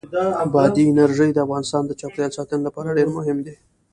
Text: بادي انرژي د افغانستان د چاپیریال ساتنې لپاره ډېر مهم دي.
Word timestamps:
بادي 0.53 0.83
انرژي 0.91 1.29
د 1.33 1.37
افغانستان 1.45 1.83
د 1.85 1.91
چاپیریال 1.99 2.31
ساتنې 2.37 2.63
لپاره 2.67 2.95
ډېر 2.97 3.07
مهم 3.17 3.37
دي. 3.45 3.55